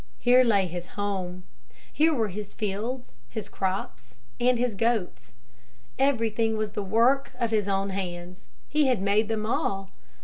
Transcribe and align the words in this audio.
Here 0.17 0.43
lay 0.43 0.65
his 0.65 0.87
home. 0.97 1.43
Here 1.93 2.11
were 2.11 2.29
his 2.29 2.53
fields, 2.55 3.19
his 3.29 3.47
crops 3.47 4.15
and 4.39 4.57
his 4.57 4.73
goats. 4.73 5.35
Everything 5.99 6.57
was 6.57 6.71
the 6.71 6.81
work 6.81 7.31
of 7.39 7.51
his 7.51 7.67
own 7.69 7.91
hands. 7.91 8.47
He 8.67 8.87
had 8.87 8.99
made 8.99 9.27
them 9.27 9.45
all. 9.45 9.91